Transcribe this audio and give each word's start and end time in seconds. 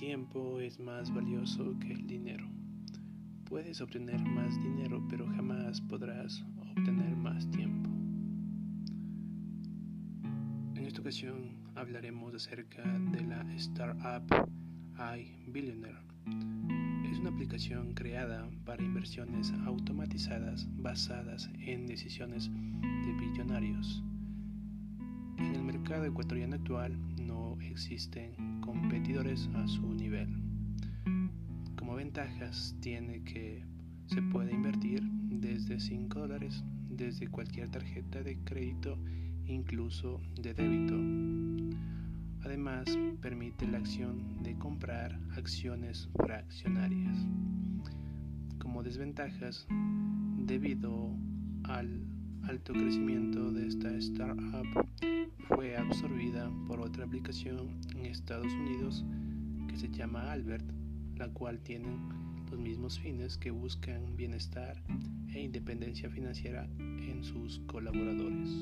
tiempo 0.00 0.58
es 0.58 0.80
más 0.80 1.14
valioso 1.14 1.78
que 1.78 1.92
el 1.92 2.06
dinero. 2.06 2.44
Puedes 3.44 3.80
obtener 3.80 4.20
más 4.20 4.60
dinero, 4.60 5.06
pero 5.08 5.26
jamás 5.28 5.80
podrás 5.82 6.44
obtener 6.56 7.14
más 7.16 7.48
tiempo. 7.50 7.88
En 10.74 10.84
esta 10.84 11.00
ocasión 11.00 11.56
hablaremos 11.76 12.34
acerca 12.34 12.82
de 13.12 13.20
la 13.22 13.42
startup 13.54 14.48
iBillionaire. 15.46 15.98
Es 17.08 17.18
una 17.18 17.30
aplicación 17.30 17.94
creada 17.94 18.48
para 18.64 18.82
inversiones 18.82 19.52
automatizadas 19.66 20.66
basadas 20.78 21.48
en 21.60 21.86
decisiones 21.86 22.50
de 22.50 23.12
billonarios. 23.12 24.02
En 25.38 25.54
el 25.54 25.62
mercado 25.62 26.04
ecuatoriano 26.06 26.56
actual 26.56 26.96
no 27.30 27.56
existen 27.60 28.60
competidores 28.60 29.48
a 29.54 29.68
su 29.68 29.94
nivel. 29.94 30.28
Como 31.76 31.94
ventajas 31.94 32.74
tiene 32.80 33.22
que 33.22 33.64
se 34.06 34.20
puede 34.20 34.52
invertir 34.52 35.00
desde 35.28 35.78
5 35.78 36.18
dólares 36.18 36.64
desde 36.88 37.28
cualquier 37.28 37.68
tarjeta 37.68 38.22
de 38.24 38.36
crédito 38.38 38.98
incluso 39.46 40.20
de 40.40 40.54
débito. 40.54 40.96
Además, 42.44 42.86
permite 43.20 43.66
la 43.68 43.78
acción 43.78 44.42
de 44.42 44.56
comprar 44.56 45.20
acciones 45.36 46.08
fraccionarias. 46.16 47.16
Como 48.58 48.82
desventajas, 48.82 49.68
debido 50.38 51.14
al 51.62 52.02
alto 52.48 52.72
crecimiento 52.72 53.50
de 53.52 53.66
esta 53.66 53.90
startup, 53.96 54.66
fue 55.48 55.76
absorbida 55.76 56.50
por 56.66 56.80
otra 56.80 57.04
aplicación 57.04 57.80
en 57.96 58.06
Estados 58.06 58.52
Unidos 58.52 59.04
que 59.68 59.76
se 59.76 59.88
llama 59.88 60.30
Albert, 60.32 60.64
la 61.16 61.28
cual 61.28 61.60
tiene 61.60 61.88
los 62.50 62.58
mismos 62.58 62.98
fines 62.98 63.38
que 63.38 63.50
buscan 63.50 64.16
bienestar 64.16 64.82
e 65.32 65.40
independencia 65.40 66.10
financiera 66.10 66.68
en 66.78 67.22
sus 67.22 67.60
colaboradores. 67.60 68.59